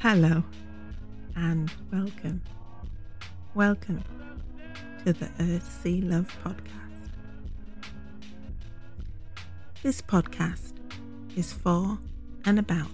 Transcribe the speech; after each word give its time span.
Hello 0.00 0.42
and 1.36 1.70
welcome. 1.92 2.40
Welcome 3.54 4.02
to 5.04 5.12
the 5.12 5.28
Earth 5.38 5.82
Sea 5.82 6.00
Love 6.00 6.34
podcast. 6.42 6.87
This 9.80 10.02
podcast 10.02 10.72
is 11.36 11.52
for 11.52 12.00
and 12.44 12.58
about 12.58 12.90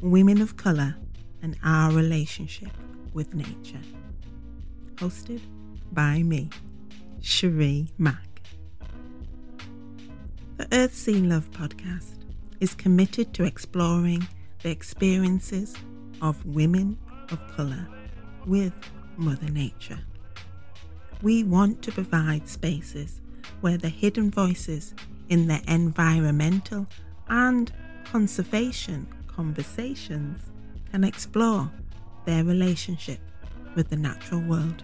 women 0.00 0.40
of 0.40 0.56
colour 0.56 0.96
and 1.42 1.58
our 1.62 1.92
relationship 1.92 2.70
with 3.12 3.34
nature. 3.34 3.82
Hosted 4.94 5.42
by 5.92 6.22
me, 6.22 6.48
Sheree 7.20 7.90
Mack. 7.98 8.40
The 10.56 10.66
Earth 10.72 10.94
Sea 10.94 11.20
Love 11.20 11.50
podcast 11.50 12.14
is 12.60 12.74
committed 12.74 13.34
to 13.34 13.44
exploring 13.44 14.26
the 14.62 14.70
experiences 14.70 15.76
of 16.22 16.42
women 16.46 16.96
of 17.30 17.38
colour 17.54 17.86
with 18.46 18.72
Mother 19.18 19.50
Nature. 19.50 20.00
We 21.20 21.44
want 21.44 21.82
to 21.82 21.92
provide 21.92 22.48
spaces 22.48 23.20
where 23.60 23.76
the 23.76 23.90
hidden 23.90 24.30
voices 24.30 24.94
in 25.28 25.46
their 25.48 25.62
environmental 25.68 26.86
and 27.28 27.72
conservation 28.04 29.06
conversations 29.26 30.38
can 30.90 31.04
explore 31.04 31.70
their 32.24 32.44
relationship 32.44 33.20
with 33.74 33.88
the 33.90 33.96
natural 33.96 34.40
world. 34.40 34.82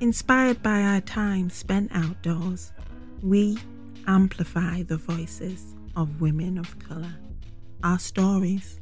Inspired 0.00 0.62
by 0.62 0.82
our 0.82 1.00
time 1.00 1.50
spent 1.50 1.90
outdoors, 1.94 2.72
we 3.22 3.58
amplify 4.06 4.82
the 4.82 4.96
voices 4.96 5.74
of 5.96 6.20
women 6.20 6.58
of 6.58 6.78
colour, 6.78 7.14
our 7.82 7.98
stories, 7.98 8.80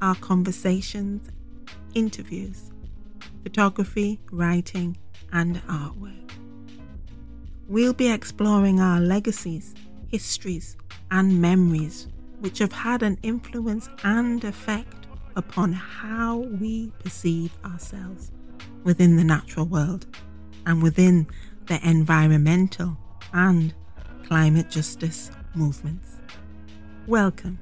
our 0.00 0.14
conversations, 0.14 1.28
interviews, 1.94 2.70
photography, 3.42 4.20
writing, 4.30 4.96
and 5.32 5.56
artwork. 5.66 6.27
We'll 7.68 7.92
be 7.92 8.10
exploring 8.10 8.80
our 8.80 8.98
legacies, 8.98 9.74
histories, 10.10 10.78
and 11.10 11.38
memories 11.38 12.08
which 12.40 12.60
have 12.60 12.72
had 12.72 13.02
an 13.02 13.18
influence 13.22 13.90
and 14.02 14.42
effect 14.42 15.06
upon 15.36 15.74
how 15.74 16.38
we 16.38 16.90
perceive 17.00 17.52
ourselves 17.66 18.32
within 18.84 19.18
the 19.18 19.24
natural 19.24 19.66
world 19.66 20.06
and 20.64 20.82
within 20.82 21.26
the 21.66 21.78
environmental 21.86 22.96
and 23.34 23.74
climate 24.24 24.70
justice 24.70 25.30
movements. 25.54 26.16
Welcome 27.06 27.58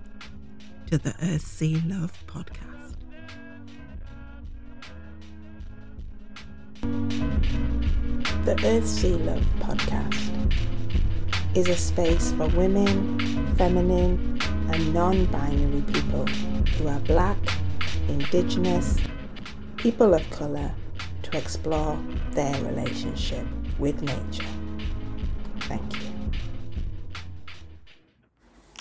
to 0.86 0.98
the 0.98 1.16
Earth 1.20 1.44
Sea 1.44 1.82
Love 1.84 2.12
podcast. 2.28 2.75
The 8.46 8.64
Earth 8.64 8.86
Sea 8.86 9.16
Love 9.16 9.44
podcast 9.58 10.54
is 11.56 11.66
a 11.66 11.74
space 11.74 12.30
for 12.30 12.46
women, 12.50 13.18
feminine, 13.56 14.38
and 14.72 14.94
non 14.94 15.24
binary 15.24 15.82
people 15.92 16.24
who 16.78 16.86
are 16.86 17.00
black, 17.00 17.36
indigenous, 18.06 18.98
people 19.76 20.14
of 20.14 20.30
colour 20.30 20.72
to 21.24 21.36
explore 21.36 21.98
their 22.34 22.54
relationship 22.62 23.44
with 23.80 24.00
nature. 24.02 24.46
Thank 25.62 25.96
you. 25.96 26.12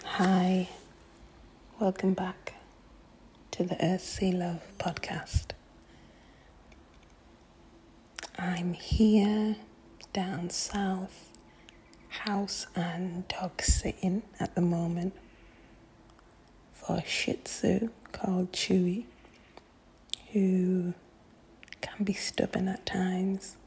Hi. 0.04 0.70
Welcome 1.80 2.14
back 2.14 2.54
to 3.50 3.64
the 3.64 3.84
Earth 3.84 4.04
Sea 4.04 4.31
Love 4.31 4.62
podcast. 4.78 5.55
I'm 8.38 8.73
here 8.73 9.56
down 10.13 10.50
south, 10.50 11.31
house 12.09 12.68
and 12.75 13.28
dog 13.28 13.62
sitting 13.62 14.23
at 14.40 14.56
the 14.56 14.62
moment 14.62 15.13
for 16.74 16.97
a 16.97 17.06
Shih 17.06 17.40
Tzu 17.44 17.90
called 18.12 18.51
Chewy, 18.51 19.06
who 20.31 20.94
can 21.81 22.03
be 22.03 22.13
stubborn 22.13 22.68
at 22.68 22.85
times. 22.85 23.57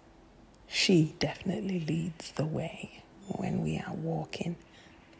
She 0.66 1.14
definitely 1.18 1.80
leads 1.80 2.32
the 2.32 2.46
way 2.46 3.02
when 3.26 3.62
we 3.62 3.78
are 3.78 3.94
walking, 3.94 4.56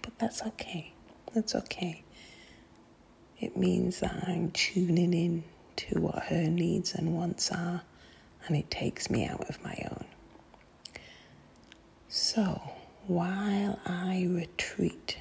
but 0.03 0.19
that's 0.19 0.42
okay. 0.42 0.92
That's 1.34 1.54
okay 1.54 2.04
it 3.41 3.56
means 3.56 4.00
that 4.00 4.25
I'm 4.26 4.50
tuning 4.50 5.14
in 5.14 5.44
to 5.76 6.00
what 6.00 6.25
her 6.25 6.48
needs 6.48 6.94
and 6.94 7.14
wants 7.14 7.53
are, 7.53 7.82
and 8.48 8.56
it 8.56 8.70
takes 8.70 9.10
me 9.10 9.26
out 9.26 9.48
of 9.48 9.62
my 9.62 9.76
own. 9.91 10.04
So, 12.09 12.60
while 13.06 13.78
I 13.86 14.26
retreat 14.28 15.19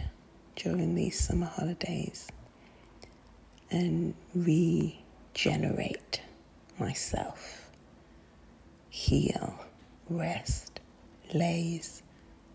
during 0.56 0.96
these 0.96 1.20
summer 1.20 1.46
holidays 1.46 2.28
and 3.70 4.14
regenerate 4.34 6.22
myself, 6.80 7.70
heal, 8.90 9.60
rest, 10.10 10.80
laze, 11.34 12.02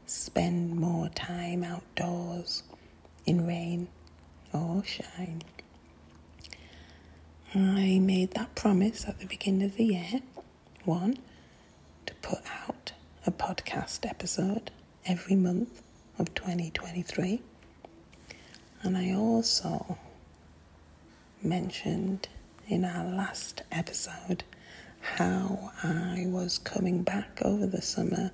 spend 0.06 0.74
more 0.76 1.08
time 1.10 1.62
outdoors 1.62 2.62
in 3.26 3.46
rain 3.46 3.88
or 4.52 4.82
shine. 4.84 5.42
I 7.54 7.98
made 8.00 8.32
that 8.32 8.54
promise 8.54 9.06
at 9.06 9.20
the 9.20 9.26
beginning 9.26 9.62
of 9.64 9.76
the 9.76 9.84
year. 9.84 10.20
One, 10.84 11.18
to 12.06 12.14
put 12.14 12.40
out 12.66 12.90
a 13.24 13.30
podcast 13.30 14.04
episode 14.04 14.72
every 15.06 15.36
month 15.36 15.80
of 16.18 16.34
2023. 16.34 17.40
And 18.82 18.96
I 18.96 19.12
also 19.14 19.96
mentioned 21.40 22.26
in 22.66 22.84
our 22.84 23.04
last 23.04 23.62
episode 23.70 24.42
how 25.00 25.70
I 25.84 26.24
was 26.26 26.58
coming 26.58 27.04
back 27.04 27.40
over 27.44 27.66
the 27.66 27.82
summer 27.82 28.32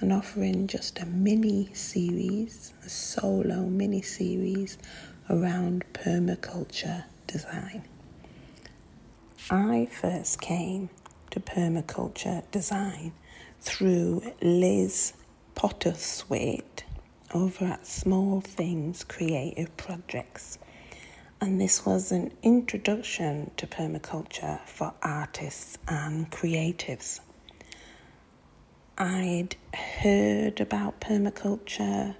and 0.00 0.12
offering 0.12 0.66
just 0.66 0.98
a 0.98 1.06
mini 1.06 1.72
series, 1.74 2.72
a 2.84 2.88
solo 2.88 3.66
mini 3.66 4.02
series 4.02 4.78
around 5.30 5.84
permaculture 5.92 7.04
design. 7.28 7.84
I 9.48 9.86
first 9.92 10.40
came 10.40 10.90
to 11.34 11.40
permaculture 11.40 12.48
design 12.52 13.12
through 13.60 14.22
Liz 14.40 15.14
Postlethwaite 15.56 16.84
over 17.32 17.64
at 17.64 17.84
Small 17.84 18.40
Things 18.40 19.02
Creative 19.02 19.76
Projects. 19.76 20.58
And 21.40 21.60
this 21.60 21.84
was 21.84 22.12
an 22.12 22.30
introduction 22.44 23.50
to 23.56 23.66
permaculture 23.66 24.60
for 24.64 24.94
artists 25.02 25.76
and 25.88 26.30
creatives. 26.30 27.18
I'd 28.96 29.56
heard 29.74 30.60
about 30.60 31.00
permaculture 31.00 32.14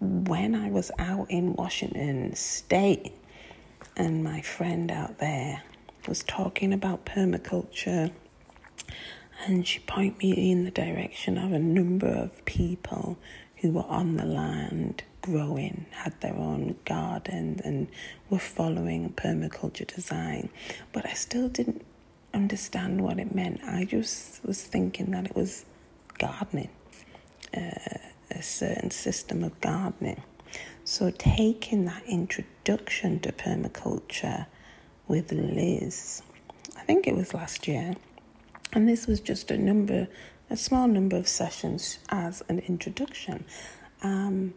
when 0.00 0.56
I 0.56 0.70
was 0.70 0.90
out 0.98 1.30
in 1.30 1.54
Washington 1.54 2.34
State, 2.34 3.12
and 3.96 4.24
my 4.24 4.40
friend 4.40 4.90
out 4.90 5.18
there 5.18 5.62
was 6.08 6.22
talking 6.24 6.72
about 6.72 7.04
permaculture, 7.04 8.12
and 9.46 9.66
she 9.66 9.80
pointed 9.80 10.18
me 10.18 10.50
in 10.50 10.64
the 10.64 10.70
direction 10.70 11.38
of 11.38 11.52
a 11.52 11.58
number 11.58 12.08
of 12.08 12.44
people 12.44 13.18
who 13.56 13.72
were 13.72 13.86
on 13.86 14.16
the 14.16 14.24
land 14.24 15.02
growing, 15.20 15.86
had 15.90 16.20
their 16.20 16.34
own 16.34 16.76
garden, 16.84 17.60
and 17.64 17.88
were 18.30 18.38
following 18.38 19.12
permaculture 19.12 19.86
design. 19.86 20.48
But 20.92 21.06
I 21.06 21.12
still 21.12 21.48
didn't 21.48 21.84
understand 22.32 23.00
what 23.02 23.18
it 23.18 23.34
meant. 23.34 23.60
I 23.64 23.84
just 23.84 24.44
was 24.44 24.62
thinking 24.62 25.10
that 25.10 25.26
it 25.26 25.36
was 25.36 25.64
gardening. 26.18 26.70
Uh, 27.56 27.98
a 28.30 28.42
certain 28.42 28.90
system 28.90 29.42
of 29.42 29.58
gardening. 29.60 30.22
So, 30.84 31.10
taking 31.10 31.84
that 31.84 32.02
introduction 32.06 33.20
to 33.20 33.32
permaculture 33.32 34.46
with 35.08 35.32
Liz, 35.32 36.22
I 36.76 36.82
think 36.82 37.06
it 37.06 37.16
was 37.16 37.34
last 37.34 37.66
year, 37.66 37.96
and 38.72 38.88
this 38.88 39.06
was 39.06 39.20
just 39.20 39.50
a 39.50 39.58
number, 39.58 40.08
a 40.50 40.56
small 40.56 40.86
number 40.86 41.16
of 41.16 41.26
sessions 41.26 41.98
as 42.10 42.42
an 42.48 42.60
introduction. 42.60 43.44
um, 44.02 44.54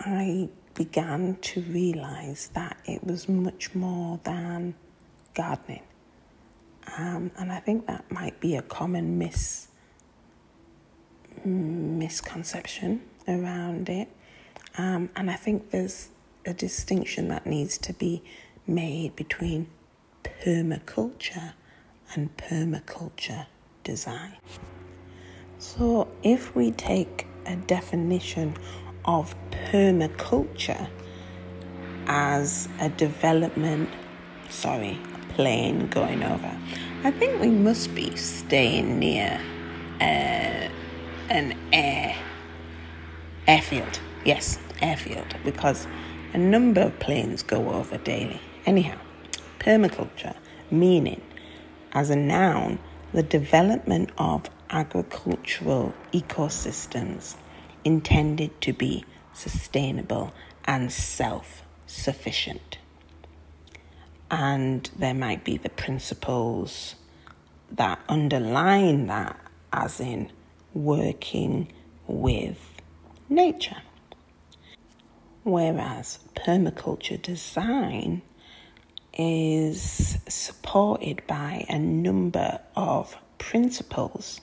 I 0.00 0.48
began 0.74 1.36
to 1.40 1.60
realize 1.62 2.50
that 2.54 2.76
it 2.84 3.04
was 3.04 3.28
much 3.28 3.74
more 3.74 4.18
than 4.24 4.74
gardening. 5.34 5.82
Um, 6.98 7.30
and 7.38 7.52
I 7.52 7.60
think 7.60 7.86
that 7.86 8.10
might 8.10 8.40
be 8.40 8.56
a 8.56 8.62
common 8.62 9.18
mis 9.18 9.68
misconception 11.44 13.02
around 13.28 13.88
it. 13.88 14.08
Um, 14.78 15.10
and 15.14 15.30
I 15.30 15.34
think 15.34 15.70
there's 15.70 16.08
a 16.46 16.54
distinction 16.54 17.28
that 17.28 17.46
needs 17.46 17.78
to 17.78 17.92
be 17.92 18.22
made 18.66 19.14
between 19.16 19.68
permaculture 20.22 21.52
and 22.14 22.36
permaculture 22.36 23.46
design. 23.82 24.36
So, 25.58 26.08
if 26.22 26.54
we 26.54 26.72
take 26.72 27.26
a 27.46 27.56
definition 27.56 28.56
of 29.04 29.34
permaculture 29.50 30.88
as 32.06 32.68
a 32.80 32.88
development, 32.90 33.88
sorry, 34.50 34.98
a 35.14 35.32
plane 35.34 35.88
going 35.88 36.22
over, 36.22 36.58
I 37.02 37.10
think 37.10 37.40
we 37.40 37.48
must 37.48 37.94
be 37.94 38.14
staying 38.16 38.98
near 38.98 39.40
uh, 40.00 40.68
an 41.30 41.58
air 41.72 42.16
airfield. 43.46 44.00
Yes, 44.24 44.58
airfield, 44.80 45.36
because 45.44 45.86
a 46.32 46.38
number 46.38 46.82
of 46.82 46.98
planes 46.98 47.42
go 47.42 47.70
over 47.70 47.98
daily. 47.98 48.40
Anyhow, 48.66 48.98
permaculture, 49.58 50.36
meaning 50.70 51.20
as 51.92 52.08
a 52.08 52.16
noun, 52.16 52.78
the 53.12 53.22
development 53.22 54.10
of 54.16 54.48
agricultural 54.70 55.94
ecosystems 56.12 57.36
intended 57.84 58.60
to 58.62 58.72
be 58.72 59.04
sustainable 59.34 60.32
and 60.64 60.90
self 60.90 61.62
sufficient. 61.86 62.78
And 64.30 64.88
there 64.98 65.14
might 65.14 65.44
be 65.44 65.58
the 65.58 65.68
principles 65.68 66.94
that 67.70 68.00
underline 68.08 69.06
that, 69.08 69.38
as 69.72 70.00
in 70.00 70.30
working 70.72 71.68
with 72.06 72.58
nature. 73.28 73.82
Whereas 75.42 76.18
permaculture 76.34 77.20
design 77.20 78.22
is 79.18 80.18
supported 80.28 81.26
by 81.26 81.64
a 81.68 81.78
number 81.78 82.60
of 82.76 83.16
principles, 83.38 84.40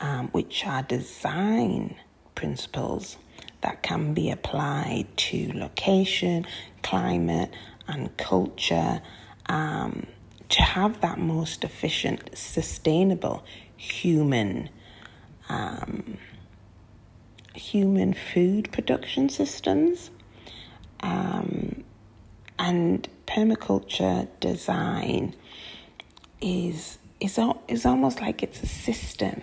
um, 0.00 0.28
which 0.28 0.66
are 0.66 0.82
design 0.82 1.96
principles 2.34 3.16
that 3.62 3.82
can 3.82 4.14
be 4.14 4.30
applied 4.30 5.06
to 5.16 5.52
location, 5.54 6.46
climate, 6.82 7.52
and 7.86 8.16
culture 8.16 9.02
um, 9.46 10.06
to 10.48 10.62
have 10.62 11.00
that 11.00 11.18
most 11.18 11.64
efficient, 11.64 12.30
sustainable 12.36 13.44
human 13.76 14.68
um, 15.48 16.18
human 17.54 18.14
food 18.14 18.70
production 18.72 19.28
systems. 19.28 20.10
Um, 21.00 21.82
and 22.58 23.08
permaculture 23.30 24.26
design 24.40 25.34
is, 26.40 26.98
is, 27.20 27.38
is 27.68 27.86
almost 27.86 28.20
like 28.20 28.42
it's 28.42 28.62
a 28.62 28.66
system 28.66 29.42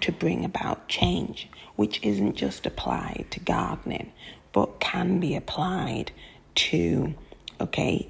to 0.00 0.12
bring 0.12 0.44
about 0.44 0.86
change, 0.88 1.48
which 1.74 2.00
isn't 2.02 2.36
just 2.36 2.66
applied 2.66 3.26
to 3.30 3.40
gardening, 3.40 4.12
but 4.52 4.78
can 4.78 5.18
be 5.18 5.34
applied 5.34 6.12
to, 6.54 7.14
okay, 7.60 8.08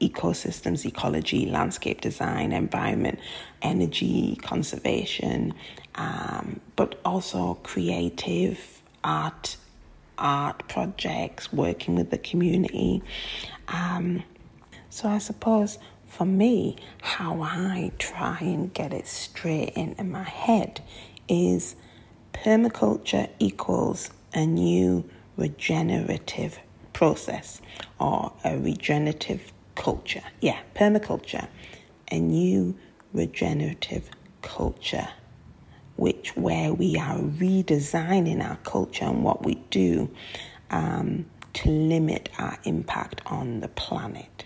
ecosystems, 0.00 0.84
ecology, 0.84 1.46
landscape 1.46 2.00
design, 2.00 2.52
environment, 2.52 3.18
energy 3.62 4.36
conservation, 4.42 5.54
um, 5.94 6.60
but 6.76 7.00
also 7.04 7.54
creative 7.62 8.82
art, 9.02 9.56
art 10.18 10.68
projects, 10.68 11.52
working 11.52 11.94
with 11.94 12.10
the 12.10 12.18
community. 12.18 13.02
Um, 13.68 14.24
so 14.90 15.08
I 15.08 15.18
suppose 15.18 15.78
for 16.08 16.24
me, 16.24 16.76
how 17.02 17.42
I 17.42 17.92
try 17.98 18.38
and 18.40 18.72
get 18.72 18.92
it 18.92 19.06
straight 19.06 19.70
into 19.70 20.04
my 20.04 20.24
head 20.24 20.82
is 21.28 21.76
permaculture 22.32 23.28
equals 23.38 24.10
a 24.32 24.46
new 24.46 25.08
regenerative 25.36 26.58
process 26.92 27.60
or 28.00 28.32
a 28.44 28.58
regenerative 28.58 29.52
culture. 29.74 30.24
Yeah, 30.40 30.58
permaculture, 30.74 31.46
a 32.10 32.18
new 32.18 32.76
regenerative 33.12 34.10
culture, 34.42 35.08
which 35.98 36.36
where 36.36 36.72
we 36.72 36.96
are 36.96 37.18
redesigning 37.18 38.42
our 38.42 38.56
culture 38.58 39.04
and 39.04 39.24
what 39.24 39.44
we 39.44 39.56
do 39.70 40.08
um, 40.70 41.26
to 41.52 41.68
limit 41.68 42.28
our 42.38 42.56
impact 42.64 43.20
on 43.26 43.60
the 43.60 43.68
planet. 43.68 44.44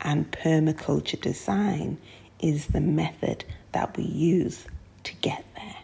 And 0.00 0.30
permaculture 0.32 1.20
design 1.20 1.98
is 2.40 2.68
the 2.68 2.80
method 2.80 3.44
that 3.72 3.96
we 3.98 4.04
use 4.04 4.64
to 5.04 5.14
get 5.16 5.44
there. 5.54 5.76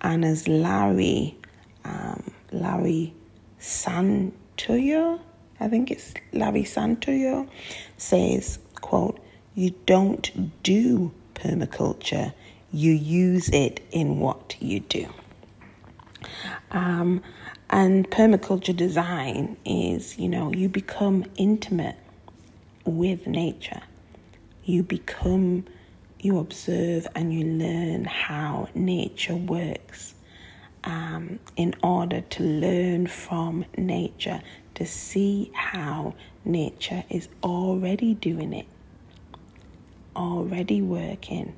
And 0.00 0.24
as 0.24 0.48
Larry, 0.48 1.36
um, 1.84 2.30
Larry 2.50 3.12
Santoyo, 3.60 5.20
I 5.60 5.68
think 5.68 5.90
it's 5.90 6.14
Larry 6.32 6.62
Santoyo, 6.62 7.46
says, 7.98 8.58
quote, 8.76 9.20
you 9.54 9.74
don't 9.84 10.62
do 10.62 11.12
permaculture, 11.34 12.32
you 12.72 12.92
use 12.92 13.48
it 13.50 13.80
in 13.90 14.18
what 14.18 14.56
you 14.60 14.80
do. 14.80 15.08
Um, 16.70 17.22
and 17.70 18.08
permaculture 18.10 18.76
design 18.76 19.56
is, 19.64 20.18
you 20.18 20.28
know, 20.28 20.52
you 20.52 20.68
become 20.68 21.24
intimate 21.36 21.96
with 22.84 23.26
nature. 23.26 23.82
You 24.64 24.82
become, 24.82 25.64
you 26.20 26.38
observe 26.38 27.06
and 27.14 27.32
you 27.32 27.44
learn 27.44 28.04
how 28.04 28.68
nature 28.74 29.36
works 29.36 30.14
um, 30.84 31.38
in 31.56 31.74
order 31.82 32.20
to 32.20 32.42
learn 32.42 33.06
from 33.06 33.64
nature 33.76 34.42
to 34.74 34.86
see 34.86 35.50
how 35.54 36.14
nature 36.44 37.04
is 37.10 37.28
already 37.42 38.14
doing 38.14 38.52
it, 38.52 38.66
already 40.14 40.80
working, 40.80 41.54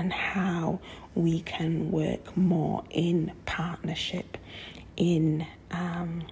and 0.00 0.14
how 0.14 0.80
we 1.14 1.42
can 1.42 1.90
work 1.90 2.34
more 2.34 2.82
in 2.88 3.30
partnership, 3.44 4.38
in 4.96 5.46
um, 5.72 6.22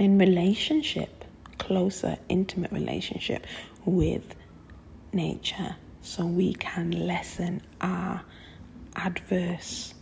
in 0.00 0.18
relationship, 0.18 1.24
closer, 1.58 2.18
intimate 2.28 2.72
relationship 2.72 3.46
with 3.84 4.34
nature, 5.12 5.76
so 6.02 6.26
we 6.26 6.52
can 6.54 6.90
lessen 7.06 7.62
our 7.80 8.22
adverse 8.96 9.94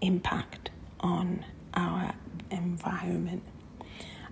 impact 0.00 0.70
on 1.00 1.44
our 1.74 2.14
environment. 2.50 3.42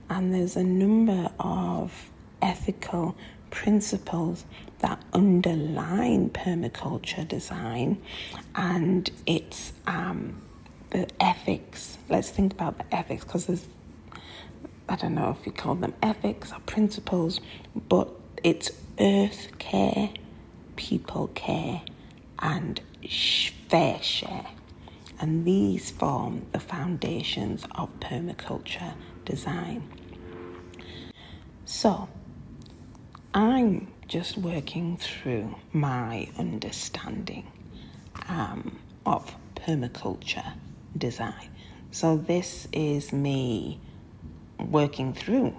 And 0.08 0.32
there's 0.32 0.56
a 0.56 0.64
number 0.64 1.30
of 1.38 2.08
ethical 2.40 3.14
principles 3.50 4.44
that 4.80 5.02
underline 5.12 6.30
permaculture 6.30 7.26
design 7.26 8.00
and 8.54 9.10
it's 9.26 9.72
um, 9.86 10.40
the 10.90 11.08
ethics. 11.20 11.98
Let's 12.08 12.30
think 12.30 12.52
about 12.52 12.78
the 12.78 12.94
ethics 12.94 13.24
because 13.24 13.46
there's, 13.46 13.66
I 14.88 14.96
don't 14.96 15.14
know 15.14 15.36
if 15.38 15.46
you 15.46 15.52
call 15.52 15.74
them 15.74 15.94
ethics 16.02 16.52
or 16.52 16.60
principles, 16.60 17.40
but 17.88 18.08
it's 18.42 18.70
earth 19.00 19.58
care, 19.58 20.10
people 20.76 21.28
care, 21.28 21.82
and 22.40 22.80
fair 23.68 24.00
share. 24.02 24.46
And 25.20 25.44
these 25.44 25.90
form 25.90 26.46
the 26.52 26.60
foundations 26.60 27.66
of 27.74 27.88
permaculture 27.98 28.94
design. 29.24 29.82
So, 31.64 32.08
I'm 33.34 33.88
just 34.06 34.38
working 34.38 34.96
through 34.96 35.54
my 35.74 36.28
understanding 36.38 37.46
um, 38.26 38.78
of 39.04 39.34
permaculture 39.54 40.54
design. 40.96 41.50
So, 41.90 42.16
this 42.16 42.68
is 42.72 43.12
me 43.12 43.80
working 44.58 45.12
through 45.12 45.54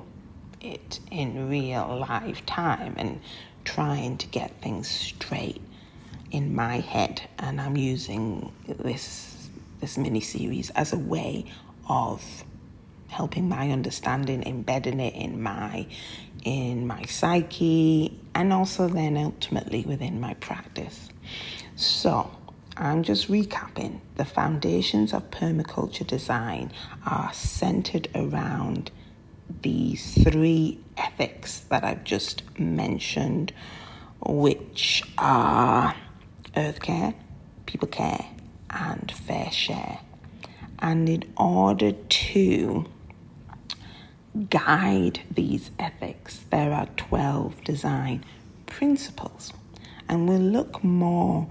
it 0.61 0.99
in 1.11 1.47
real 1.47 1.99
life 1.99 2.43
time 2.47 2.95
and 2.97 3.21
trying 3.65 4.17
to 4.17 4.27
get 4.27 4.61
things 4.61 4.87
straight 4.89 5.61
in 6.31 6.55
my 6.55 6.79
head. 6.79 7.21
And 7.37 7.61
I'm 7.61 7.77
using 7.77 8.51
this 8.67 9.49
this 9.79 9.95
mini 9.95 10.21
series 10.21 10.71
as 10.71 10.91
a 10.91 10.97
way 10.97 11.45
of 11.87 12.43
helping 13.09 13.47
my 13.47 13.71
understanding, 13.71 14.43
embedding 14.43 14.99
it 14.99 15.13
in 15.13 15.41
my 15.41 15.85
in 16.43 16.87
my 16.87 17.03
psyche, 17.03 18.19
and 18.35 18.53
also 18.53 18.87
then 18.87 19.17
ultimately 19.17 19.83
within 19.83 20.19
my 20.19 20.33
practice. 20.35 21.09
So 21.75 22.31
I'm 22.77 23.03
just 23.03 23.29
recapping. 23.29 23.99
The 24.15 24.25
foundations 24.25 25.13
of 25.13 25.29
permaculture 25.31 26.07
design 26.07 26.71
are 27.05 27.31
centered 27.33 28.07
around 28.15 28.91
these 29.61 30.23
three 30.23 30.79
ethics 30.97 31.61
that 31.69 31.83
I've 31.83 32.03
just 32.03 32.43
mentioned, 32.59 33.51
which 34.21 35.03
are 35.17 35.95
earth 36.55 36.81
care, 36.81 37.13
people 37.65 37.87
care, 37.87 38.25
and 38.69 39.11
fair 39.11 39.51
share. 39.51 39.99
And 40.79 41.09
in 41.09 41.33
order 41.35 41.91
to 41.91 42.85
guide 44.49 45.21
these 45.31 45.71
ethics, 45.79 46.41
there 46.51 46.71
are 46.71 46.87
12 46.97 47.63
design 47.63 48.23
principles. 48.65 49.53
And 50.07 50.27
we'll 50.27 50.39
look 50.39 50.83
more 50.83 51.49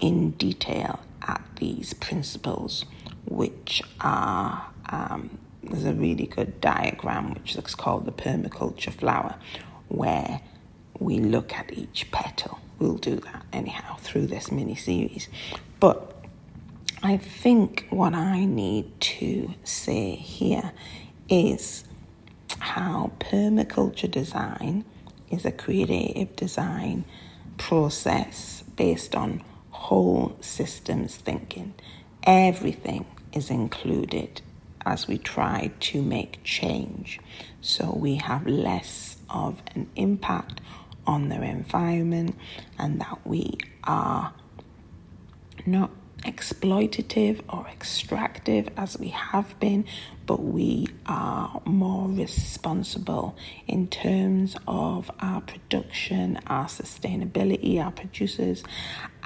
in 0.00 0.32
detail 0.32 1.00
at 1.22 1.42
these 1.56 1.94
principles, 1.94 2.84
which 3.26 3.82
are 4.00 4.66
um, 4.90 5.38
there's 5.62 5.84
a 5.84 5.94
really 5.94 6.26
good 6.26 6.60
diagram 6.60 7.32
which 7.32 7.56
looks 7.56 7.74
called 7.74 8.04
the 8.04 8.12
permaculture 8.12 8.92
flower, 8.92 9.36
where 9.88 10.40
we 10.98 11.18
look 11.18 11.52
at 11.54 11.72
each 11.72 12.10
petal. 12.10 12.58
We'll 12.78 12.96
do 12.98 13.16
that 13.16 13.44
anyhow 13.52 13.96
through 13.96 14.26
this 14.26 14.50
mini 14.52 14.74
series. 14.74 15.28
But 15.80 16.14
I 17.02 17.16
think 17.16 17.86
what 17.90 18.14
I 18.14 18.44
need 18.44 19.00
to 19.00 19.54
say 19.64 20.16
here 20.16 20.72
is 21.28 21.84
how 22.58 23.12
permaculture 23.18 24.10
design 24.10 24.84
is 25.30 25.44
a 25.44 25.52
creative 25.52 26.34
design 26.36 27.04
process 27.58 28.64
based 28.76 29.14
on 29.14 29.42
whole 29.70 30.36
systems 30.40 31.16
thinking. 31.16 31.74
Everything 32.24 33.04
is 33.32 33.50
included 33.50 34.40
as 34.86 35.08
we 35.08 35.18
try 35.18 35.70
to 35.80 36.02
make 36.02 36.42
change. 36.44 37.20
So 37.60 37.92
we 37.94 38.16
have 38.16 38.46
less 38.46 39.16
of 39.30 39.62
an 39.74 39.88
impact 39.96 40.60
on 41.06 41.28
their 41.28 41.42
environment 41.42 42.36
and 42.78 43.00
that 43.00 43.26
we 43.26 43.58
are 43.84 44.32
not 45.66 45.90
exploitative 46.24 47.40
or 47.48 47.66
extractive 47.68 48.68
as 48.76 48.98
we 48.98 49.08
have 49.08 49.58
been, 49.60 49.84
but 50.26 50.42
we 50.42 50.88
are 51.06 51.60
more 51.64 52.08
responsible 52.08 53.36
in 53.66 53.88
terms 53.88 54.56
of 54.66 55.10
our 55.20 55.40
production, 55.40 56.38
our 56.46 56.66
sustainability, 56.66 57.82
our 57.82 57.90
producers. 57.90 58.62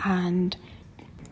And 0.04 0.56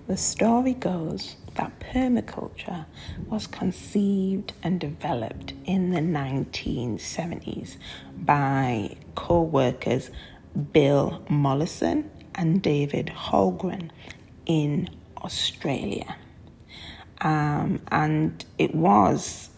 the 0.07 0.17
story 0.17 0.75
goes 0.75 1.37
that 1.57 1.81
permaculture 1.81 2.87
was 3.29 3.47
conceived 3.47 4.53
and 4.63 4.79
developed 4.79 5.55
in 5.65 5.91
the 5.91 6.01
1970s 6.01 7.77
by 8.19 8.97
co 9.15 9.43
workers 9.43 10.11
Bill 10.73 11.25
Mollison 11.29 12.11
and 12.35 12.63
David 12.63 13.07
Holmgren 13.07 13.91
in 14.45 14.91
Australia. 15.19 16.17
Um, 17.21 17.81
and 17.91 18.45
it 18.59 18.75
was 18.75 19.51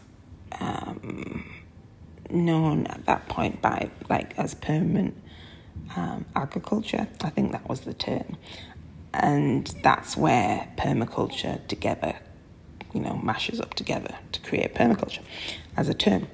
um, 0.61 1.45
known 2.31 2.87
at 2.87 3.07
that 3.07 3.29
point 3.29 3.61
by 3.63 3.91
like 4.09 4.39
as 4.39 4.55
permanent 4.55 5.17
um, 5.97 6.25
agriculture. 6.37 7.09
I 7.23 7.31
think 7.31 7.53
that 7.53 7.69
was 7.69 7.81
the 7.81 7.95
term, 7.95 8.37
and 9.15 9.67
that's 9.83 10.17
where 10.17 10.69
permaculture 10.77 11.67
together, 11.69 12.17
you 12.93 13.01
know, 13.01 13.17
mashes 13.17 13.61
up 13.61 13.75
together 13.75 14.15
to 14.33 14.41
create 14.41 14.75
permaculture 14.75 15.23
as 15.77 15.89
a 15.89 15.95
term. 15.95 16.29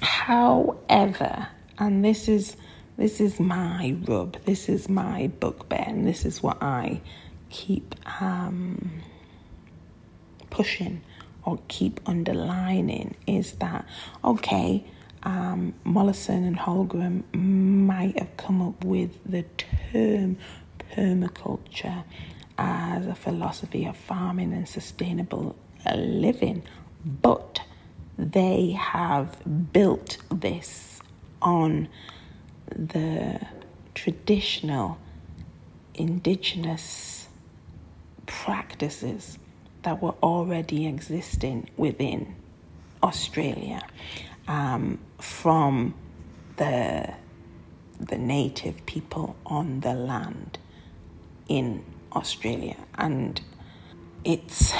However, 0.00 1.48
and 1.78 2.04
this 2.04 2.28
is 2.28 2.56
this 2.96 3.20
is 3.20 3.38
my 3.38 3.96
rub, 4.06 4.42
this 4.44 4.68
is 4.68 4.88
my 4.88 5.30
bugbear, 5.38 5.84
and 5.86 6.06
this 6.06 6.24
is 6.24 6.42
what 6.42 6.62
I 6.62 7.00
keep 7.50 7.94
um, 8.20 9.02
pushing 10.50 11.02
or 11.46 11.58
keep 11.68 12.00
underlining 12.06 13.14
is 13.26 13.52
that 13.52 13.86
okay, 14.24 14.84
um, 15.22 15.72
Mollison 15.84 16.44
and 16.44 16.58
Holmgren 16.58 17.22
might 17.34 18.18
have 18.18 18.36
come 18.36 18.60
up 18.60 18.84
with 18.84 19.18
the 19.24 19.44
term 19.92 20.36
permaculture 20.94 22.04
as 22.58 23.06
a 23.06 23.14
philosophy 23.14 23.86
of 23.86 23.96
farming 23.96 24.52
and 24.52 24.68
sustainable 24.68 25.56
living, 25.94 26.62
but 27.04 27.60
they 28.18 28.70
have 28.72 29.40
built 29.72 30.18
this 30.30 31.00
on 31.40 31.88
the 32.70 33.40
traditional 33.94 34.98
indigenous 35.94 37.28
practices 38.26 39.38
that 39.86 40.02
were 40.02 40.16
already 40.20 40.84
existing 40.84 41.70
within 41.76 42.34
Australia 43.04 43.80
um, 44.48 44.98
from 45.20 45.94
the 46.56 47.14
the 48.00 48.18
native 48.18 48.84
people 48.84 49.36
on 49.46 49.80
the 49.80 49.94
land 49.94 50.58
in 51.48 51.84
Australia, 52.12 52.76
and 52.98 53.40
it's 54.24 54.72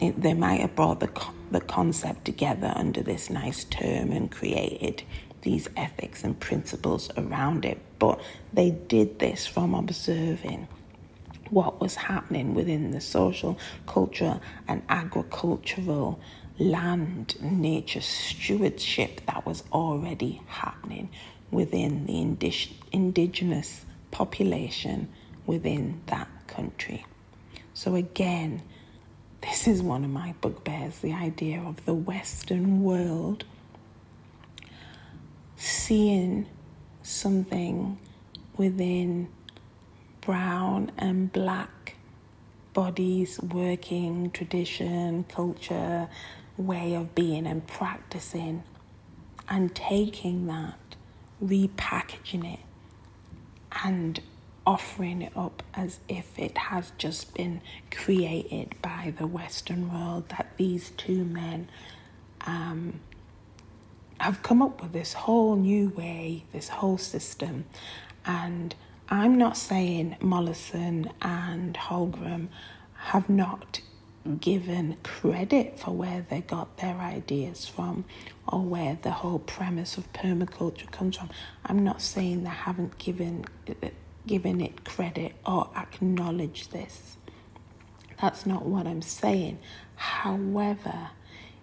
it, 0.00 0.22
they 0.22 0.32
might 0.32 0.60
have 0.60 0.76
brought 0.76 1.00
the 1.00 1.10
the 1.50 1.60
concept 1.60 2.24
together 2.24 2.72
under 2.76 3.02
this 3.02 3.28
nice 3.28 3.64
term 3.64 4.12
and 4.12 4.30
created 4.30 5.02
these 5.42 5.68
ethics 5.76 6.22
and 6.22 6.38
principles 6.38 7.10
around 7.16 7.64
it, 7.64 7.78
but 7.98 8.20
they 8.52 8.70
did 8.70 9.18
this 9.18 9.44
from 9.44 9.74
observing 9.74 10.68
what 11.50 11.80
was 11.80 11.94
happening 11.94 12.54
within 12.54 12.90
the 12.90 13.00
social, 13.00 13.58
cultural, 13.86 14.40
and 14.68 14.82
agricultural 14.88 16.20
land 16.58 17.36
nature 17.40 18.00
stewardship 18.00 19.20
that 19.26 19.44
was 19.44 19.62
already 19.72 20.40
happening 20.46 21.08
within 21.50 22.06
the 22.06 22.14
indig- 22.14 22.72
indigenous 22.92 23.84
population 24.10 25.08
within 25.46 26.00
that 26.06 26.28
country. 26.46 27.04
So, 27.74 27.94
again, 27.94 28.62
this 29.42 29.68
is 29.68 29.82
one 29.82 30.04
of 30.04 30.10
my 30.10 30.34
bugbears 30.40 30.98
the 31.00 31.12
idea 31.12 31.60
of 31.60 31.84
the 31.84 31.94
Western 31.94 32.82
world 32.82 33.44
seeing 35.56 36.46
something 37.02 37.98
within 38.56 39.28
brown 40.26 40.90
and 40.98 41.32
black 41.32 41.94
bodies 42.74 43.40
working, 43.40 44.28
tradition, 44.32 45.24
culture, 45.28 46.08
way 46.56 46.94
of 46.94 47.14
being 47.14 47.46
and 47.46 47.64
practicing, 47.68 48.64
and 49.48 49.72
taking 49.74 50.48
that, 50.48 50.96
repackaging 51.42 52.54
it, 52.54 52.60
and 53.84 54.20
offering 54.66 55.22
it 55.22 55.32
up 55.36 55.62
as 55.74 56.00
if 56.08 56.36
it 56.36 56.58
has 56.58 56.90
just 56.98 57.32
been 57.34 57.60
created 57.92 58.74
by 58.82 59.14
the 59.16 59.28
Western 59.28 59.92
world, 59.92 60.28
that 60.30 60.50
these 60.56 60.90
two 60.96 61.24
men 61.24 61.68
um, 62.48 62.98
have 64.18 64.42
come 64.42 64.60
up 64.60 64.82
with 64.82 64.92
this 64.92 65.12
whole 65.12 65.54
new 65.54 65.88
way, 65.90 66.42
this 66.52 66.68
whole 66.68 66.98
system, 66.98 67.64
and 68.24 68.74
I'm 69.08 69.38
not 69.38 69.56
saying 69.56 70.16
Mollison 70.20 71.10
and 71.22 71.76
Holmgren 71.76 72.48
have 72.94 73.28
not 73.28 73.80
given 74.40 74.96
credit 75.04 75.78
for 75.78 75.92
where 75.92 76.26
they 76.28 76.40
got 76.40 76.78
their 76.78 76.96
ideas 76.96 77.66
from 77.66 78.04
or 78.48 78.62
where 78.62 78.98
the 79.00 79.12
whole 79.12 79.38
premise 79.38 79.96
of 79.96 80.12
permaculture 80.12 80.90
comes 80.90 81.16
from. 81.16 81.30
I'm 81.64 81.84
not 81.84 82.02
saying 82.02 82.42
they 82.42 82.50
haven't 82.50 82.98
given 82.98 83.44
given 84.26 84.60
it 84.60 84.84
credit 84.84 85.34
or 85.46 85.70
acknowledged 85.76 86.72
this. 86.72 87.16
That's 88.20 88.44
not 88.44 88.64
what 88.66 88.88
I'm 88.88 89.02
saying. 89.02 89.60
However, 89.94 91.10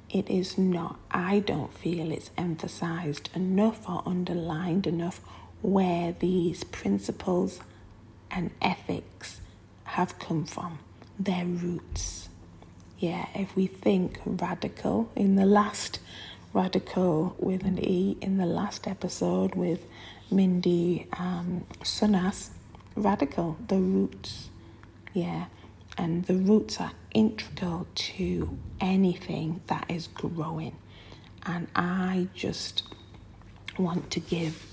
it 0.09 0.29
is 0.29 0.57
not, 0.57 0.97
I 1.11 1.39
don't 1.39 1.73
feel 1.73 2.09
it's 2.09 2.31
emphasized 2.37 3.29
enough 3.35 3.89
or 3.89 4.01
underlined 4.05 4.87
enough 4.87 5.19
where 5.63 6.11
these 6.19 6.63
principles 6.65 7.61
and 8.29 8.51
ethics 8.61 9.41
have 9.85 10.19
come 10.19 10.45
from, 10.45 10.77
their 11.17 11.45
roots. 11.45 12.29
Yeah, 12.99 13.27
if 13.33 13.55
we 13.55 13.67
think 13.67 14.19
radical 14.25 15.09
in 15.15 15.35
the 15.35 15.45
last 15.45 15.99
radical 16.53 17.35
with 17.39 17.63
an 17.63 17.83
E 17.83 18.17
in 18.21 18.37
the 18.37 18.45
last 18.45 18.87
episode 18.87 19.55
with 19.55 19.87
Mindy 20.29 21.07
um, 21.17 21.65
Sunas, 21.81 22.49
radical, 22.95 23.57
the 23.67 23.77
roots. 23.77 24.49
Yeah, 25.13 25.45
and 25.97 26.25
the 26.25 26.35
roots 26.35 26.79
are 26.79 26.91
integral 27.13 27.87
to 27.93 28.57
anything 28.79 29.61
that 29.67 29.85
is 29.89 30.07
growing. 30.07 30.75
And 31.45 31.67
I 31.75 32.27
just 32.33 32.83
want 33.77 34.11
to 34.11 34.19
give 34.19 34.72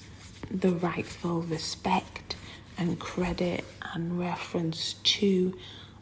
the 0.51 0.73
rightful 0.73 1.43
respect 1.43 2.37
and 2.77 2.99
credit 2.99 3.65
and 3.95 4.19
reference 4.19 4.95
to 5.05 5.57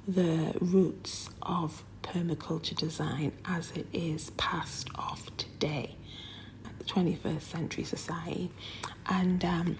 the 0.07 0.55
roots 0.61 1.29
of 1.43 1.83
permaculture 2.03 2.77
design 2.77 3.33
as 3.45 3.71
it 3.73 3.87
is 3.93 4.31
passed 4.31 4.89
off 4.95 5.31
today 5.37 5.95
at 6.65 6.79
the 6.79 6.85
21st 6.85 7.43
century 7.43 7.85
society. 7.85 8.51
And 9.07 9.45
um, 9.45 9.79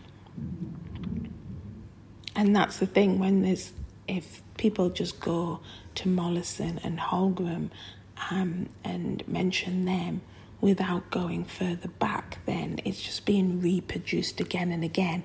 and 2.37 2.55
that's 2.55 2.79
the 2.79 2.87
thing 2.87 3.19
when 3.19 3.43
there's 3.43 3.73
if 4.07 4.43
people 4.57 4.91
just 4.91 5.21
go 5.21 5.61
to 5.95 6.09
Mollison 6.09 6.79
and 6.83 6.99
Holmgren 6.99 7.71
um, 8.31 8.69
and 8.85 9.27
mention 9.29 9.85
them 9.85 10.21
without 10.61 11.11
going 11.11 11.45
further 11.45 11.89
back, 11.89 12.39
then 12.47 12.81
it's 12.85 13.01
just 13.01 13.25
being 13.25 13.61
reproduced 13.61 14.41
again 14.41 14.73
and 14.73 14.83
again, 14.83 15.23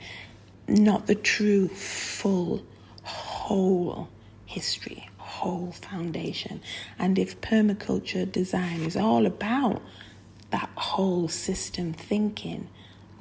not 0.67 1.07
the 1.07 1.15
true, 1.15 1.67
full, 1.67 2.63
whole 3.03 4.07
history, 4.45 5.09
whole 5.17 5.71
foundation. 5.71 6.61
And 6.99 7.17
if 7.17 7.41
permaculture 7.41 8.31
design 8.31 8.81
is 8.81 8.95
all 8.95 9.25
about 9.25 9.81
that 10.51 10.69
whole 10.75 11.27
system 11.27 11.93
thinking, 11.93 12.69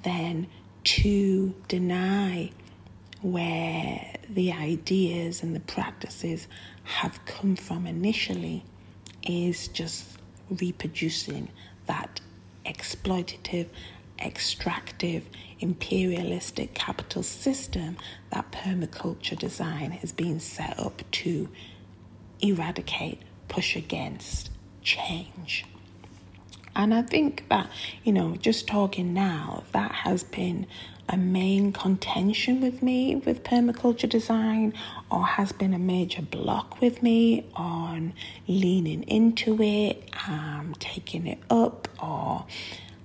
then 0.03 0.47
to 0.85 1.55
deny 1.69 2.51
where 3.23 4.15
the 4.29 4.53
ideas 4.53 5.43
and 5.43 5.55
the 5.55 5.61
practices 5.61 6.49
have 6.83 7.25
come 7.25 7.57
from 7.57 7.87
initially 7.87 8.65
is 9.23 9.69
just 9.69 10.19
reproducing 10.51 11.49
that 11.93 12.23
exploitative, 12.65 13.67
extractive, 14.19 15.25
imperialistic 15.61 16.73
capital 16.73 17.23
system 17.23 17.99
that 18.31 18.51
permaculture 18.51 19.39
design 19.39 19.91
has 19.91 20.11
been 20.11 20.41
set 20.41 20.79
up 20.81 21.03
to 21.11 21.49
eradicate, 22.41 23.21
push 23.49 23.77
against, 23.77 24.51
change. 24.83 25.67
And 26.75 26.95
I 26.95 27.03
think 27.03 27.47
that, 27.51 27.69
you 28.05 28.13
know, 28.13 28.37
just 28.37 28.67
talking 28.67 29.13
now, 29.13 29.65
that 29.73 29.93
has 29.93 30.25
been 30.25 30.67
a 31.09 31.17
main 31.19 31.73
contention 31.73 32.63
with 32.63 32.83
me 32.83 33.17
with 33.17 33.45
permaculture 33.45 34.09
design 34.09 34.73
or 35.11 35.27
has 35.27 35.53
been 35.53 35.75
a 35.75 35.79
major 35.79 36.23
block 36.23 36.81
with 36.81 37.03
me 37.03 37.45
on 37.55 38.15
leaning 38.49 39.03
into 39.03 39.61
it, 39.61 40.09
um, 40.27 40.75
taking 40.79 41.27
it 41.27 41.39
up, 41.51 41.82
or 42.03 42.45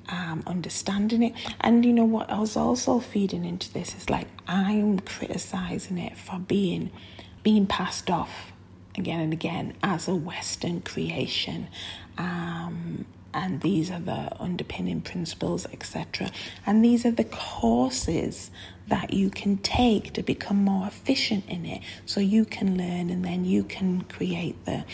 um, 0.09 0.43
understanding 0.47 1.23
it. 1.23 1.33
And 1.61 1.85
you 1.85 1.93
know 1.93 2.05
what 2.05 2.29
I 2.29 2.39
was 2.39 2.57
also 2.57 2.99
feeding 2.99 3.45
into 3.45 3.71
this 3.73 3.95
is 3.95 4.09
like 4.09 4.27
I'm 4.47 4.99
criticizing 4.99 5.97
it 5.97 6.17
for 6.17 6.39
being 6.39 6.91
being 7.43 7.67
passed 7.67 8.09
off 8.09 8.51
again 8.97 9.19
and 9.19 9.31
again 9.31 9.73
as 9.83 10.07
a 10.07 10.15
Western 10.15 10.81
creation. 10.81 11.67
Um, 12.17 13.05
and 13.33 13.61
these 13.61 13.91
are 13.91 13.99
the 13.99 14.41
underpinning 14.41 15.01
principles, 15.01 15.67
etc. 15.71 16.31
And 16.65 16.83
these 16.83 17.05
are 17.05 17.11
the 17.11 17.25
courses 17.25 18.49
that 18.87 19.13
you 19.13 19.29
can 19.29 19.57
take 19.57 20.13
to 20.13 20.23
become 20.23 20.63
more 20.63 20.87
efficient 20.87 21.45
in 21.47 21.65
it 21.65 21.83
so 22.05 22.19
you 22.19 22.45
can 22.45 22.77
learn 22.77 23.09
and 23.09 23.23
then 23.23 23.45
you 23.45 23.63
can 23.63 24.01
create 24.03 24.65
the 24.65 24.85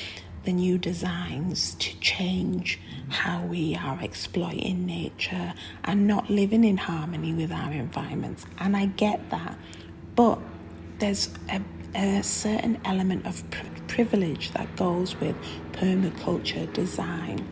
the 0.43 0.51
new 0.51 0.77
designs 0.77 1.75
to 1.75 1.97
change 2.01 2.77
how 3.13 3.43
we 3.45 3.75
are 3.75 3.99
exploiting 4.01 4.85
nature 4.85 5.53
and 5.83 6.07
not 6.07 6.29
living 6.29 6.63
in 6.63 6.77
harmony 6.77 7.33
with 7.33 7.51
our 7.51 7.71
environments. 7.71 8.45
And 8.59 8.75
I 8.75 8.87
get 8.87 9.29
that. 9.29 9.57
But 10.15 10.39
there's 10.99 11.29
a, 11.49 11.61
a 11.95 12.23
certain 12.23 12.79
element 12.85 13.25
of 13.25 13.43
privilege 13.87 14.51
that 14.51 14.75
goes 14.75 15.15
with 15.19 15.35
permaculture 15.73 16.71
design 16.73 17.47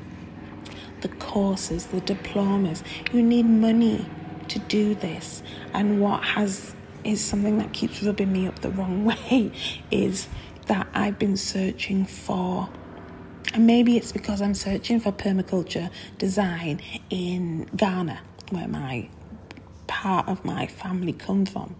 the 1.01 1.09
courses, 1.09 1.87
the 1.87 2.01
diplomas. 2.01 2.83
You 3.11 3.23
need 3.23 3.47
money 3.47 4.05
to 4.47 4.59
do 4.59 4.95
this. 4.95 5.41
And 5.73 5.99
what 5.99 6.23
has 6.23 6.75
is 7.03 7.23
something 7.23 7.57
that 7.57 7.73
keeps 7.73 8.03
rubbing 8.03 8.31
me 8.31 8.47
up 8.47 8.59
the 8.59 8.69
wrong 8.69 9.05
way 9.31 9.51
is 9.89 10.27
that 10.67 10.87
I've 10.93 11.17
been 11.17 11.37
searching 11.37 12.05
for 12.05 12.69
and 13.53 13.67
maybe 13.67 13.97
it's 13.97 14.11
because 14.11 14.41
I'm 14.41 14.53
searching 14.53 14.99
for 14.99 15.11
permaculture 15.11 15.89
design 16.17 16.81
in 17.09 17.69
Ghana, 17.75 18.19
where 18.49 18.67
my 18.67 19.09
part 19.87 20.27
of 20.27 20.45
my 20.45 20.67
family 20.67 21.13
come 21.13 21.45
from. 21.45 21.75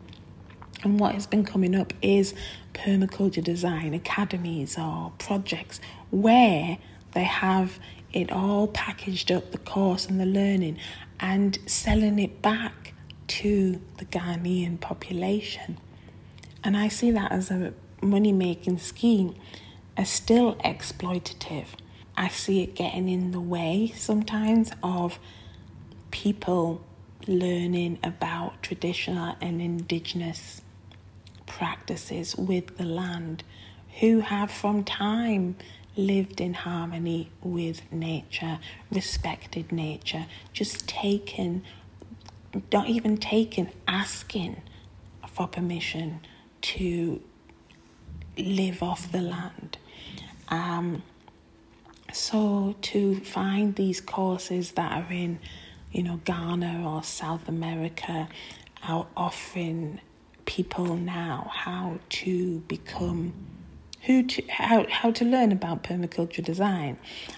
And 0.84 1.00
what 1.00 1.14
has 1.14 1.28
been 1.28 1.46
coming 1.46 1.76
up 1.76 1.94
is 2.02 2.34
permaculture 2.74 3.44
design 3.44 3.94
academies 3.94 4.78
or 4.78 5.14
projects 5.18 5.80
where 6.10 6.78
they 7.14 7.24
have 7.24 7.80
it 8.14 8.32
all 8.32 8.68
packaged 8.68 9.32
up, 9.32 9.52
the 9.52 9.58
course 9.58 10.08
and 10.08 10.20
the 10.20 10.26
learning, 10.26 10.78
and 11.20 11.58
selling 11.66 12.20
it 12.20 12.42
back 12.42 12.94
to 13.28 13.80
the 13.98 14.06
Ghanaian 14.06 14.80
population. 14.80 15.78
And 16.64 16.76
I 16.76 16.90
see 16.90 17.12
that 17.12 17.32
as 17.32 17.50
a 17.50 17.74
money 18.02 18.34
making 18.34 18.80
scheme, 18.80 19.36
as 19.98 20.10
still 20.10 20.56
exploitative. 20.58 21.68
I 22.16 22.28
see 22.30 22.64
it 22.64 22.76
getting 22.76 23.10
in 23.10 23.32
the 23.32 23.40
way 23.40 23.92
sometimes 23.96 24.72
of 24.84 25.20
people 26.12 26.82
learning 27.28 28.00
about 28.04 28.62
traditional 28.64 29.36
and 29.42 29.62
indigenous 29.62 30.62
practices 31.46 32.36
with 32.36 32.78
the 32.78 32.86
land 32.86 33.44
who 34.00 34.22
have 34.22 34.50
from 34.50 34.84
time 34.84 35.56
lived 35.96 36.40
in 36.40 36.54
harmony 36.54 37.30
with 37.44 37.82
nature, 37.92 38.60
respected 38.92 39.72
nature, 39.72 40.26
just 40.54 40.88
taken, 40.88 41.64
not 42.72 42.88
even 42.88 43.18
taken, 43.18 43.70
asking 43.88 44.62
for 45.28 45.48
permission 45.48 46.20
to 46.62 47.22
live 48.38 48.82
off 48.82 49.12
the 49.12 49.22
land. 49.22 49.78
Um, 50.52 51.02
so 52.14 52.76
to 52.82 53.20
find 53.22 53.76
these 53.76 54.02
courses 54.02 54.72
that 54.74 54.92
are 54.92 55.12
in, 55.12 55.40
you 55.92 56.04
know, 56.04 56.20
Ghana 56.26 56.84
or 56.86 57.04
South 57.04 57.48
America, 57.48 58.28
are 58.84 59.08
offering 59.16 60.00
people 60.46 60.96
now 60.96 61.50
how 61.54 62.00
to 62.10 62.60
become 62.68 63.34
who 64.04 64.24
to, 64.24 64.44
how, 64.50 64.86
how 64.90 65.12
to 65.12 65.24
learn 65.24 65.52
about 65.52 65.84
permaculture 65.84 66.44
design, 66.44 66.98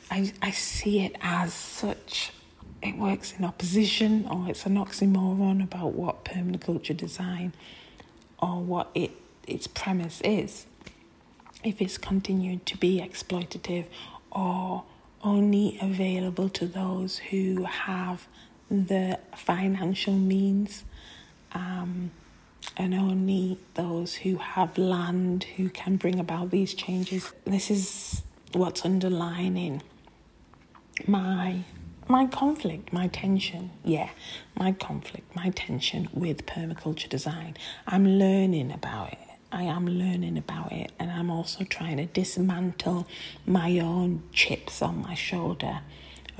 I, 0.10 0.32
I 0.42 0.52
see 0.52 1.02
it 1.02 1.16
as 1.22 1.54
such, 1.54 2.32
it 2.82 2.98
works 2.98 3.34
in 3.38 3.44
opposition 3.44 4.26
or 4.28 4.50
it's 4.50 4.66
an 4.66 4.76
oxymoron 4.76 5.62
about 5.62 5.94
what 5.94 6.24
permaculture 6.24 6.96
design 6.96 7.54
or 8.40 8.62
what 8.62 8.90
it 8.96 9.12
its 9.46 9.68
premise 9.68 10.22
is. 10.22 10.66
If 11.64 11.82
it's 11.82 11.98
continued 11.98 12.66
to 12.68 12.78
be 12.78 13.00
exploitative 13.00 13.86
or 14.32 14.84
only 15.24 15.78
available 15.82 16.50
to 16.50 16.68
those 16.68 17.18
who 17.18 17.64
have 17.64 18.28
the 18.70 19.20
financial 19.36 20.14
means. 20.14 20.84
Um, 21.54 22.12
and 22.78 22.94
only 22.94 23.60
those 23.76 24.16
who 24.16 24.38
have 24.38 24.78
land 24.78 25.44
who 25.58 25.70
can 25.70 25.98
bring 25.98 26.20
about 26.20 26.50
these 26.50 26.74
changes. 26.74 27.32
This 27.46 27.70
is 27.70 28.24
what's 28.54 28.86
underlining 28.86 29.82
my 31.08 31.64
my 32.08 32.26
conflict, 32.28 32.92
my 32.92 33.08
tension, 33.08 33.72
yeah, 33.84 34.10
my 34.56 34.74
conflict, 34.74 35.34
my 35.36 35.50
tension 35.52 36.10
with 36.14 36.46
permaculture 36.46 37.08
design. 37.08 37.56
I'm 37.88 38.06
learning 38.06 38.72
about 38.74 39.14
it. 39.14 39.20
I 39.54 39.64
am 39.64 39.88
learning 39.88 40.40
about 40.40 40.72
it, 40.72 40.92
and 40.98 41.12
I'm 41.12 41.30
also 41.30 41.64
trying 41.64 41.98
to 41.98 42.08
dismantle 42.08 43.08
my 43.46 43.78
own 43.78 44.24
chips 44.34 44.82
on 44.82 45.04
my 45.04 45.14
shoulder 45.14 45.82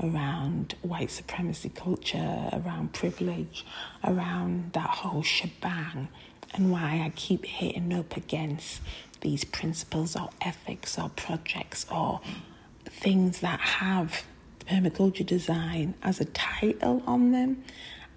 around 0.02 0.74
white 0.82 1.12
supremacy 1.12 1.68
culture, 1.68 2.50
around 2.52 2.92
privilege, 2.92 3.64
around 4.02 4.72
that 4.72 4.90
whole 4.90 5.22
shebang, 5.22 6.08
and 6.54 6.72
why 6.72 7.02
I 7.04 7.12
keep 7.14 7.46
hitting 7.46 7.94
up 7.94 8.16
against 8.16 8.80
these 9.20 9.44
principles 9.44 10.16
or 10.16 10.30
ethics 10.40 10.98
or 10.98 11.08
projects 11.10 11.86
or 11.92 12.20
things 12.84 13.38
that 13.40 13.60
have 13.60 14.24
permaculture 14.68 15.24
design 15.24 15.94
as 16.02 16.20
a 16.20 16.24
title 16.24 17.00
on 17.06 17.30
them 17.30 17.62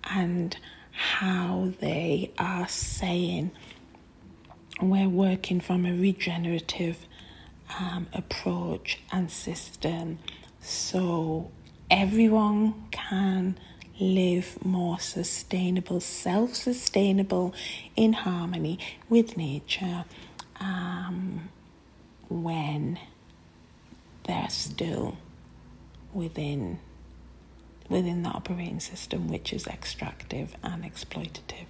and 0.10 0.58
how 0.92 1.72
they 1.82 2.32
are 2.40 2.68
saying 2.68 3.52
we're 4.82 5.10
working 5.10 5.60
from 5.60 5.86
a 5.86 5.94
regenerative 5.94 7.06
um, 7.80 8.08
approach 8.14 9.00
and 9.12 9.30
system 9.32 10.20
so 10.62 11.52
everyone 11.90 12.74
can 12.92 13.58
live 14.00 14.64
more 14.64 15.00
sustainable, 15.00 16.00
self 16.00 16.54
sustainable, 16.56 17.54
in 17.96 18.14
harmony 18.14 18.80
with 19.10 19.38
nature 19.38 20.06
um, 20.60 21.50
when 22.30 23.00
they're 24.26 24.50
still 24.50 25.18
within 26.14 26.80
within 27.90 28.22
the 28.24 28.30
operating 28.30 28.82
system 28.82 29.30
which 29.30 29.54
is 29.54 29.66
extractive 29.66 30.54
and 30.62 30.84
exploitative 30.84 31.68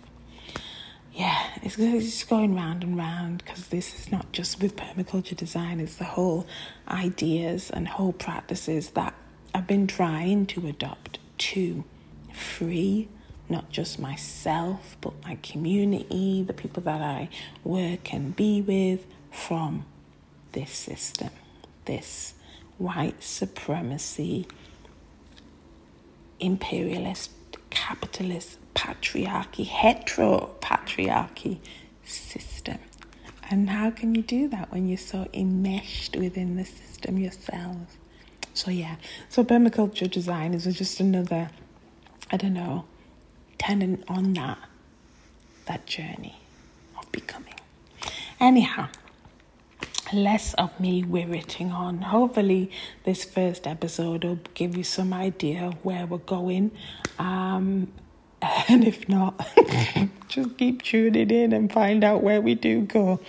yeah 1.18 1.44
it's, 1.64 1.78
it's 1.80 2.24
going 2.24 2.56
round 2.56 2.84
and 2.84 2.98
round 2.98 3.44
because 3.44 3.68
this 3.68 4.00
is 4.00 4.12
not 4.12 4.32
just 4.32 4.62
with 4.62 4.76
permaculture 4.76 5.36
design 5.36 5.80
it's 5.80 5.98
the 5.98 6.06
whole 6.06 6.48
ideas 6.88 7.70
and 7.72 7.88
whole 7.88 8.14
practices 8.14 8.92
that 8.92 9.14
i've 9.54 9.68
been 9.68 9.88
trying 9.88 10.46
to 10.46 10.68
adopt 10.68 11.20
to 11.38 11.84
free 12.34 13.10
not 13.50 13.70
just 13.72 14.00
myself 14.00 14.96
but 15.02 15.14
my 15.24 15.36
community 15.44 16.44
the 16.44 16.54
people 16.54 16.84
that 16.84 17.02
i 17.02 17.28
work 17.64 18.14
and 18.14 18.36
be 18.36 18.62
with 18.62 19.06
from 19.32 19.86
this 20.54 20.72
system 20.72 21.30
this 21.86 22.36
white 22.78 23.24
supremacy, 23.24 24.48
imperialist, 26.40 27.32
capitalist, 27.70 28.60
patriarchy, 28.78 29.68
heteropatriarchy 29.68 31.58
system. 32.06 32.78
And 33.50 33.70
how 33.70 33.90
can 33.92 34.14
you 34.14 34.22
do 34.22 34.48
that 34.50 34.72
when 34.72 34.88
you're 34.88 34.98
so 34.98 35.28
enmeshed 35.34 36.16
within 36.16 36.56
the 36.56 36.66
system 36.66 37.18
yourself? 37.18 37.98
So, 38.54 38.70
yeah, 38.72 38.98
so 39.30 39.44
permaculture 39.44 40.10
design 40.10 40.54
is 40.54 40.66
just 40.66 41.00
another, 41.00 41.50
I 42.32 42.38
don't 42.38 42.54
know, 42.54 42.86
tenant 43.58 44.04
on 44.08 44.34
that, 44.34 44.60
that 45.66 45.86
journey 45.86 46.40
of 46.98 47.12
becoming. 47.12 47.56
Anyhow, 48.40 48.90
less 50.14 50.54
of 50.56 50.80
me 50.80 51.04
witting 51.04 51.72
on. 51.72 52.02
Hopefully, 52.02 52.70
this 53.06 53.24
first 53.24 53.66
episode 53.66 54.24
will 54.24 54.40
give 54.54 54.78
you 54.78 54.84
some 54.84 55.14
idea 55.14 55.66
of 55.66 55.74
where 55.84 56.06
we're 56.06 56.18
going. 56.20 56.72
Um, 57.18 57.92
and 58.70 58.84
if 58.84 59.10
not, 59.10 59.48
just 60.28 60.58
keep 60.58 60.84
tuning 60.84 61.32
in 61.32 61.54
and 61.54 61.72
find 61.72 62.04
out 62.04 62.22
where 62.22 62.42
we 62.42 62.54
do 62.54 62.82
go. 62.82 63.20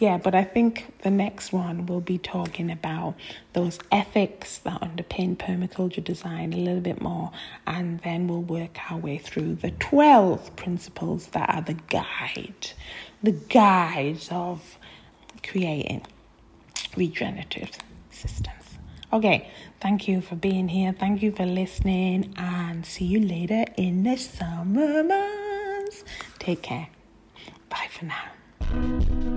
Yeah, 0.00 0.18
but 0.18 0.34
I 0.34 0.44
think 0.44 1.00
the 1.02 1.10
next 1.10 1.52
one 1.52 1.86
we'll 1.86 2.00
be 2.00 2.18
talking 2.18 2.70
about 2.70 3.14
those 3.52 3.78
ethics 3.92 4.58
that 4.58 4.80
underpin 4.80 5.36
permaculture 5.36 6.02
design 6.02 6.52
a 6.52 6.56
little 6.56 6.80
bit 6.80 7.00
more, 7.00 7.30
and 7.66 8.00
then 8.00 8.26
we'll 8.26 8.42
work 8.42 8.78
our 8.90 8.98
way 8.98 9.18
through 9.18 9.56
the 9.56 9.70
12 9.72 10.56
principles 10.56 11.28
that 11.28 11.54
are 11.54 11.62
the 11.62 11.74
guide, 11.74 12.70
the 13.22 13.32
guides 13.32 14.28
of 14.30 14.78
creating 15.42 16.04
regenerative 16.96 17.70
systems. 18.10 18.57
Okay, 19.10 19.48
thank 19.80 20.06
you 20.06 20.20
for 20.20 20.36
being 20.36 20.68
here. 20.68 20.92
Thank 20.92 21.22
you 21.22 21.32
for 21.32 21.46
listening, 21.46 22.34
and 22.36 22.84
see 22.84 23.06
you 23.06 23.20
later 23.20 23.64
in 23.76 24.02
the 24.02 24.16
summer 24.16 25.02
months. 25.02 26.04
Take 26.38 26.62
care. 26.62 26.88
Bye 27.70 27.88
for 27.90 28.04
now. 28.04 29.34